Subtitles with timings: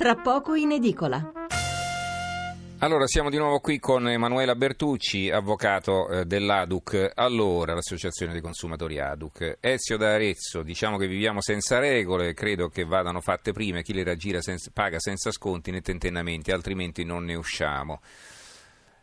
[0.00, 1.30] tra poco in edicola.
[2.78, 8.98] Allora, siamo di nuovo qui con Emanuela Bertucci, avvocato eh, dell'ADUC, allora l'Associazione dei Consumatori
[8.98, 9.58] ADUC.
[9.60, 14.02] Ezio da Arezzo, diciamo che viviamo senza regole, credo che vadano fatte prima, chi le
[14.02, 18.00] raggira senza, paga senza sconti né tentennamenti, altrimenti non ne usciamo.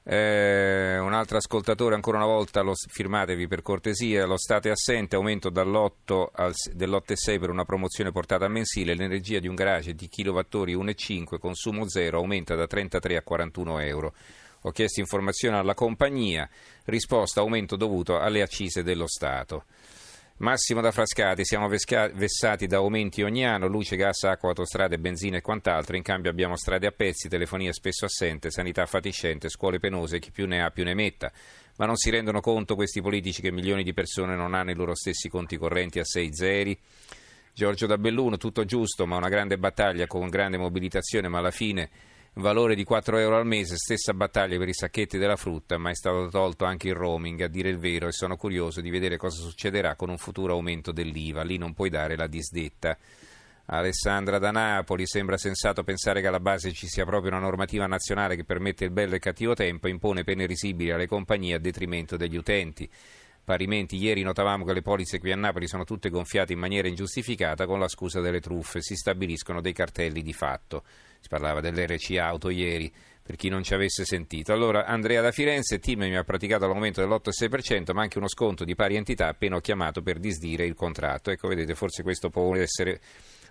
[0.10, 5.18] Eh, un altro ascoltatore, ancora una volta, lo, firmatevi per cortesia, lo Stato è assente,
[5.18, 10.08] aumento dall'8 al, dell'8,6 per una promozione portata al mensile, l'energia di un garage di
[10.08, 14.14] kilowattori 1,5, consumo zero, aumenta da 33 a 41 euro.
[14.62, 16.50] Ho chiesto informazioni alla compagnia,
[16.86, 19.66] risposta aumento dovuto alle accise dello Stato.
[20.40, 25.38] Massimo da Frascati, siamo vesca- vessati da aumenti ogni anno, luce, gas, acqua, autostrade, benzina
[25.38, 30.20] e quant'altro, in cambio abbiamo strade a pezzi, telefonia spesso assente, sanità fatiscente, scuole penose,
[30.20, 31.32] chi più ne ha più ne metta.
[31.78, 34.94] Ma non si rendono conto questi politici che milioni di persone non hanno i loro
[34.94, 36.80] stessi conti correnti a 6 zeri?
[37.52, 41.90] Giorgio da Belluno, tutto giusto, ma una grande battaglia con grande mobilitazione, ma alla fine
[42.38, 45.96] valore di 4 euro al mese, stessa battaglia per i sacchetti della frutta, ma è
[45.96, 49.42] stato tolto anche il roaming, a dire il vero, e sono curioso di vedere cosa
[49.42, 51.44] succederà con un futuro aumento dell'IVA.
[51.44, 52.98] Lì non puoi dare la disdetta.
[53.70, 58.36] Alessandra da Napoli, sembra sensato pensare che alla base ci sia proprio una normativa nazionale
[58.36, 61.60] che permette il bello e il cattivo tempo e impone pene risibili alle compagnie a
[61.60, 62.90] detrimento degli utenti.
[63.48, 67.66] Parimenti, ieri notavamo che le polizze qui a Napoli sono tutte gonfiate in maniera ingiustificata
[67.66, 68.82] con la scusa delle truffe.
[68.82, 70.84] Si stabiliscono dei cartelli di fatto.
[71.22, 72.92] Si parlava dell'RC Auto ieri,
[73.24, 74.52] per chi non ci avesse sentito.
[74.52, 78.76] Allora, Andrea da Firenze, Tim mi ha praticato l'aumento dell'8,6%, ma anche uno sconto di
[78.76, 81.32] pari entità appena ho chiamato per disdire il contratto.
[81.32, 83.00] Ecco, vedete, forse questo può essere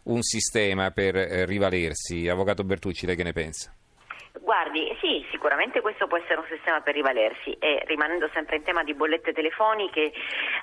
[0.02, 2.28] un sistema per eh, rivalersi.
[2.28, 3.74] Avvocato Bertucci, lei che ne pensa?
[4.42, 8.82] Guardi, sì, sicuramente questo può essere un sistema per rivalersi e rimanendo sempre in tema
[8.82, 10.12] di bollette telefoniche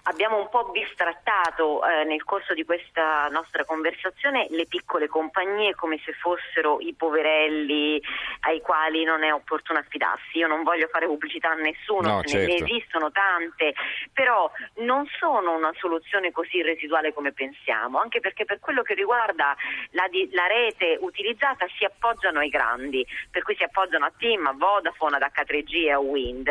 [0.03, 6.01] abbiamo un po' bistrattato eh, nel corso di questa nostra conversazione le piccole compagnie come
[6.03, 8.01] se fossero i poverelli
[8.41, 10.39] ai quali non è opportuno affidarsi.
[10.39, 12.47] Io non voglio fare pubblicità a nessuno, no, certo.
[12.47, 13.73] ne esistono tante,
[14.11, 19.55] però non sono una soluzione così residuale come pensiamo, anche perché per quello che riguarda
[19.91, 24.53] la, la rete utilizzata si appoggiano ai grandi, per cui si appoggiano a Team, a
[24.57, 26.47] Vodafone, ad H3G e a Wind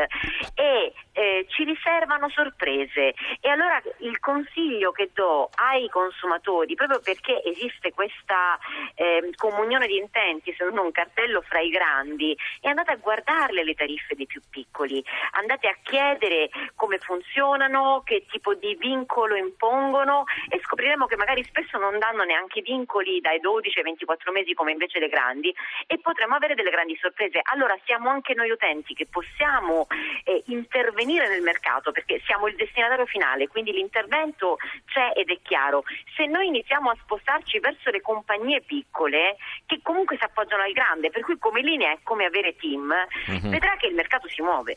[0.54, 7.42] e eh, ci riservano sorprese e allora il consiglio che do ai consumatori, proprio perché
[7.44, 8.58] esiste questa
[8.94, 13.64] eh, comunione di intenti, se non un cartello fra i grandi, è andate a guardarle
[13.64, 20.24] le tariffe dei più piccoli, andate a chiedere come funzionano, che tipo di vincolo impongono
[20.48, 24.72] e scopriremo che magari spesso non danno neanche vincoli dai 12 ai 24 mesi come
[24.72, 25.54] invece le grandi
[25.86, 27.40] e potremo avere delle grandi sorprese.
[27.42, 29.86] Allora siamo anche noi utenti che possiamo
[30.24, 34.56] eh, intervenire nel mercato perché siamo il destinatario finale, quindi l'intervento
[34.86, 35.84] c'è ed è chiaro.
[36.16, 41.10] Se noi iniziamo a spostarci verso le compagnie piccole che comunque si appoggiano al grande,
[41.10, 42.92] per cui come linea è come avere team,
[43.30, 43.50] mm-hmm.
[43.50, 44.76] vedrà che il mercato si muove.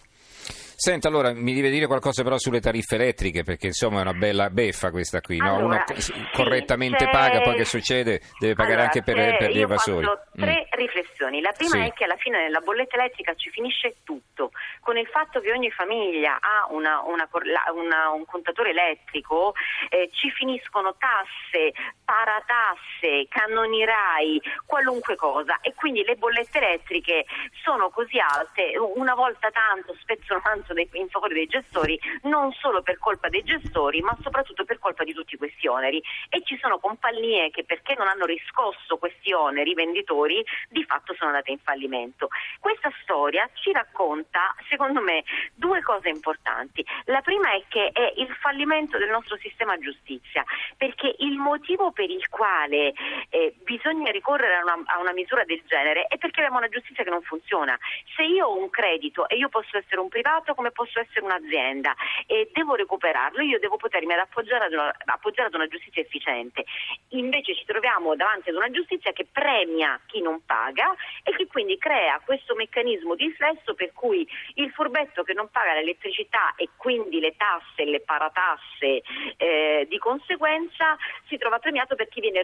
[0.78, 4.50] Senta, allora mi deve dire qualcosa però sulle tariffe elettriche, perché insomma è una bella
[4.50, 5.56] beffa questa qui, no?
[5.56, 8.22] allora, Uno sì, correttamente paga, poi che succede?
[8.38, 10.06] Deve pagare allora, anche per, per gli evasori.
[10.06, 10.78] Ho tre mm.
[10.78, 11.40] riflessioni.
[11.40, 11.80] La prima sì.
[11.80, 15.72] è che alla fine nella bolletta elettrica ci finisce tutto, con il fatto che ogni
[15.72, 17.28] famiglia ha una, una,
[17.74, 19.54] una, un contatore elettrico,
[19.90, 21.72] eh, ci finiscono tasse,
[22.04, 27.26] paratasse, cannonirai, qualunque cosa e quindi le bollette elettriche
[27.64, 32.82] sono così alte, una volta tanto spezzano tanto dei, in favore dei gestori, non solo
[32.82, 36.02] per colpa dei gestori, ma soprattutto per colpa di tutti questi oneri.
[36.30, 41.14] E ci sono compagnie che perché non hanno riscosso questi oneri, i venditori, di fatto
[41.14, 42.30] sono andate in fallimento.
[42.60, 46.86] Questa storia ci racconta, secondo me, due cose importanti.
[47.06, 50.44] La prima è che è il fallimento del nostro sistema giustizia,
[50.78, 52.94] perché il motivo per il quale
[53.30, 57.04] eh, bisogna ricorrere a una, a una misura del genere è perché abbiamo una giustizia
[57.04, 57.78] che non funziona.
[58.16, 61.96] Se io ho un credito e io posso essere un privato, come posso essere un'azienda
[62.26, 66.64] e devo recuperarlo, io devo potermi appoggiare, ad una, appoggiare ad una giustizia efficiente.
[67.10, 71.78] Invece ci troviamo davanti ad una giustizia che premia chi non paga e che quindi
[71.78, 77.20] crea questo meccanismo di riflesso per cui il furbetto che non paga l'elettricità e quindi
[77.20, 79.04] le tasse e le paratasse
[79.38, 80.98] eh, di conseguenza
[81.28, 82.44] si trova premiato per chi viene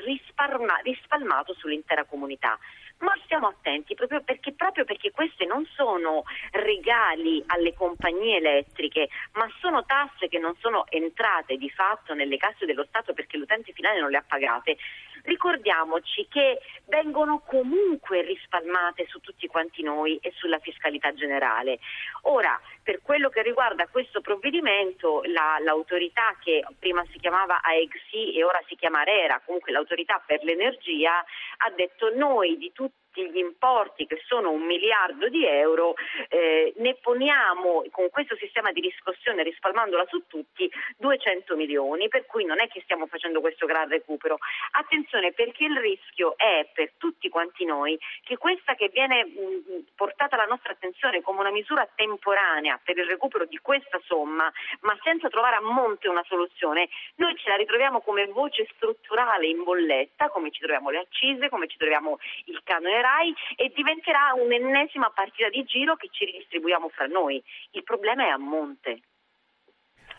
[0.83, 2.57] rispalmato sull'intera comunità
[3.01, 9.47] ma stiamo attenti proprio perché, proprio perché queste non sono regali alle compagnie elettriche, ma
[9.59, 13.99] sono tasse che non sono entrate di fatto nelle casse dello Stato perché l'utente finale
[13.99, 14.77] non le ha pagate.
[15.23, 21.79] Ricordiamoci che vengono comunque risparmate su tutti quanti noi e sulla fiscalità generale.
[22.23, 28.43] Ora, per quello che riguarda questo provvedimento, la, l'autorità che prima si chiamava AEGSI e
[28.43, 33.37] ora si chiama RERA, comunque l'autorità per l'energia, ha detto noi di tutti tutti gli
[33.37, 35.95] importi che sono un miliardo di euro,
[36.29, 42.45] eh, ne poniamo con questo sistema di riscossione rispalmandola su tutti 200 milioni, per cui
[42.45, 44.37] non è che stiamo facendo questo gran recupero.
[44.71, 50.35] Attenzione perché il rischio è per tutti quanti noi che questa che viene mh, portata
[50.35, 55.27] alla nostra attenzione come una misura temporanea per il recupero di questa somma, ma senza
[55.27, 60.49] trovare a monte una soluzione, noi ce la ritroviamo come voce strutturale in bolletta, come
[60.51, 65.63] ci troviamo le accise, come ci troviamo il canone RAI e diventerà un'ennesima partita di
[65.63, 67.41] giro che ci ridistribuiamo fra noi.
[67.71, 69.01] Il problema è a monte.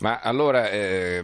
[0.01, 1.23] Ma allora, eh,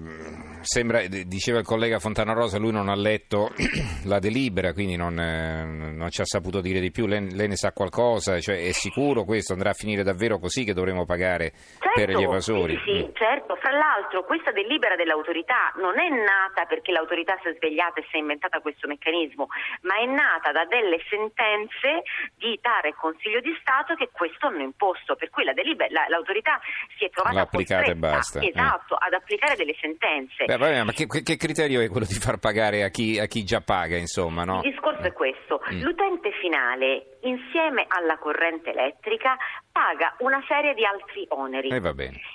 [0.68, 3.50] sembra, diceva il collega Fontana Rosa, lui non ha letto
[4.04, 7.06] la delibera, quindi non, eh, non, ci ha saputo dire di più.
[7.06, 8.38] Lei, lei ne sa qualcosa?
[8.38, 9.54] Cioè, è sicuro questo?
[9.54, 12.76] Andrà a finire davvero così che dovremo pagare certo, per gli evasori?
[12.84, 13.14] Sì, sì, mm.
[13.14, 13.56] certo.
[13.56, 18.16] Fra l'altro questa delibera dell'autorità non è nata perché l'autorità si è svegliata e si
[18.16, 19.48] è inventata questo meccanismo,
[19.82, 22.04] ma è nata da delle sentenze
[22.36, 25.16] di TAR e Consiglio di Stato che questo hanno imposto.
[25.16, 26.60] Per cui la delibera, la, l'autorità
[26.98, 28.38] si è trovata L'ha applicata e basta.
[28.40, 30.44] Esatto esatto, ad applicare delle sentenze.
[30.44, 33.44] Beh, vabbè, ma che, che, criterio è quello di far pagare a chi, a chi
[33.44, 34.44] già paga, insomma?
[34.44, 34.60] No?
[34.62, 35.80] Il discorso è questo, mm.
[35.80, 39.36] l'utente finale insieme alla corrente elettrica
[39.72, 41.76] paga una serie di altri oneri e,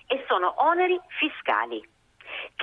[0.07, 1.81] e sono oneri fiscali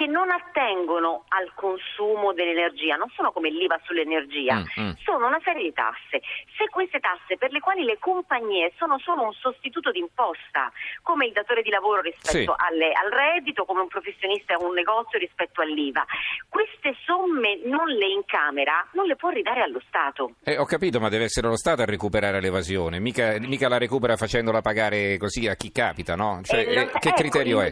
[0.00, 4.91] che non attengono al consumo dell'energia, non sono come l'IVA sull'energia, mm, mm.
[5.05, 6.25] sono una serie di tasse.
[6.56, 11.32] Se queste tasse per le quali le compagnie sono solo un sostituto d'imposta, come il
[11.32, 12.64] datore di lavoro rispetto sì.
[12.64, 16.02] alle, al reddito, come un professionista o un negozio rispetto all'IVA,
[16.49, 20.37] queste somme non le incamera, non le può ridare allo Stato.
[20.44, 24.17] Eh, ho capito, ma deve essere lo Stato a recuperare l'evasione, mica, mica la recupera
[24.17, 26.41] facendola pagare così a chi capita, no?
[26.43, 27.70] Cioè, eh, eh, che ecco, criterio è?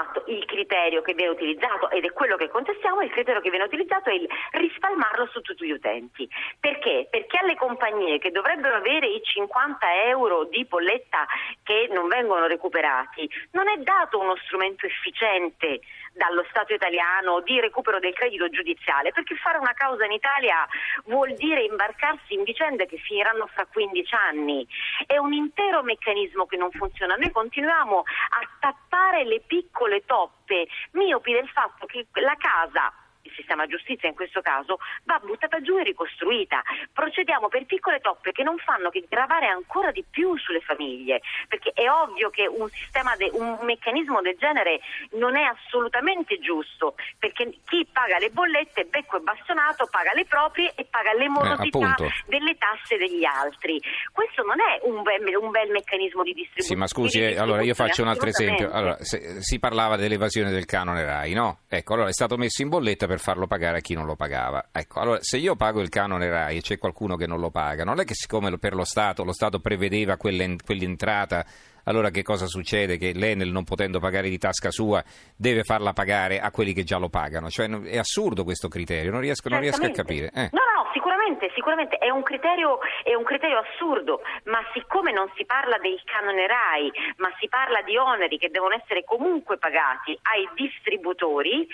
[0.00, 3.64] Esatto, il criterio che viene utilizzato, ed è quello che contestiamo, il criterio che viene
[3.64, 6.28] utilizzato è il rispalmarlo su tutti gli utenti.
[6.58, 7.08] Perché?
[7.10, 11.26] Perché alle compagnie che dovrebbero avere i 50 euro di bolletta
[11.62, 15.80] che non vengono recuperati, non è dato uno strumento efficiente
[16.20, 20.68] dallo Stato italiano di recupero del credito giudiziale, perché fare una causa in Italia
[21.04, 24.66] vuol dire imbarcarsi in vicende che finiranno fra 15 anni.
[25.06, 27.14] È un intero meccanismo che non funziona.
[27.14, 32.92] Noi continuiamo a tappare le piccole toppe miopi del fatto che la casa
[33.40, 36.62] sistema giustizia in questo caso, va buttata giù e ricostruita.
[36.92, 41.72] Procediamo per piccole toppe che non fanno che gravare ancora di più sulle famiglie, perché
[41.74, 44.80] è ovvio che un, de, un meccanismo del genere
[45.12, 50.72] non è assolutamente giusto, perché chi paga le bollette, becco e bastonato, paga le proprie
[50.74, 53.80] e paga le morosità eh, delle tasse degli altri.
[54.12, 56.68] Questo non è un bel, un bel meccanismo di distribuzione.
[56.68, 58.70] Sì, ma scusi, eh, allora io faccio un altro esempio.
[58.70, 61.60] Allora, se, si parlava dell'evasione del canone RAI, no?
[61.68, 64.70] Ecco, allora è stato messo in bolletta per farlo pagare a chi non lo pagava.
[64.72, 67.84] Ecco, allora se io pago il canone RAI e c'è qualcuno che non lo paga,
[67.84, 71.46] non è che siccome per lo Stato, lo Stato prevedeva quell'entrata
[71.84, 72.98] allora che cosa succede?
[72.98, 75.02] Che l'Enel non potendo pagare di tasca sua
[75.36, 77.48] deve farla pagare a quelli che già lo pagano?
[77.48, 80.30] Cioè, è assurdo questo criterio, non riesco, non riesco a capire.
[80.34, 80.50] Eh.
[80.52, 85.44] No, no, sicuramente, sicuramente è un, criterio, è un criterio assurdo, ma siccome non si
[85.44, 90.48] parla del canone RAI, ma si parla di oneri che devono essere comunque pagati ai
[90.54, 91.66] distributori,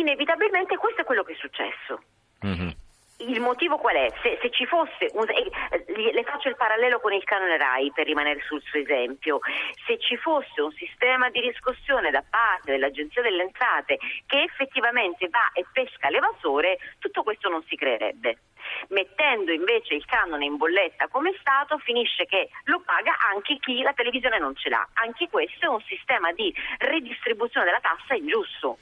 [0.00, 2.02] inevitabilmente questo è quello che è successo.
[2.44, 2.70] Mm-hmm.
[3.18, 4.12] Il motivo qual è?
[4.22, 8.04] Se, se ci fosse, un, eh, le faccio il parallelo con il canone RAI per
[8.04, 9.40] rimanere sul suo esempio,
[9.86, 15.50] se ci fosse un sistema di riscossione da parte dell'Agenzia delle Entrate che effettivamente va
[15.54, 18.38] e pesca l'evasore, tutto questo non si creerebbe.
[18.88, 23.94] Mettendo invece il canone in bolletta come Stato finisce che lo paga anche chi la
[23.94, 24.86] televisione non ce l'ha.
[24.92, 28.76] Anche questo è un sistema di ridistribuzione della tassa ingiusto.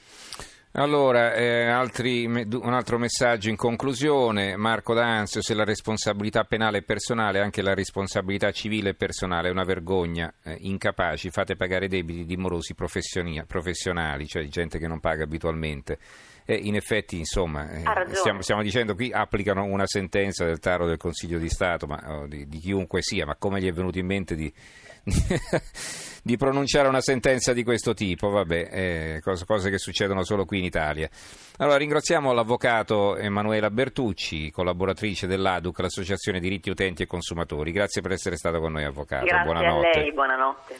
[0.77, 4.57] Allora, eh, altri, un altro messaggio in conclusione.
[4.57, 9.51] Marco D'Anzio, se la responsabilità penale è personale, anche la responsabilità civile è personale, è
[9.51, 10.33] una vergogna.
[10.43, 15.97] Eh, incapaci, fate pagare debiti di morosi professionali, cioè gente che non paga abitualmente.
[16.45, 20.97] E in effetti, insomma, eh, stiamo, stiamo, dicendo qui applicano una sentenza del Taro del
[20.97, 24.05] Consiglio di Stato, ma, oh, di, di chiunque sia, ma come gli è venuto in
[24.05, 24.53] mente di
[26.23, 30.59] di pronunciare una sentenza di questo tipo, vabbè, eh, cose, cose, che succedono solo qui
[30.59, 31.09] in Italia.
[31.57, 37.71] Allora ringraziamo l'avvocato Emanuela Bertucci, collaboratrice dell'ADUC, l'Associazione Diritti Utenti e Consumatori.
[37.71, 39.25] Grazie per essere stato con noi, avvocato.
[39.25, 39.87] Grazie buonanotte.
[39.87, 40.79] a lei, buonanotte.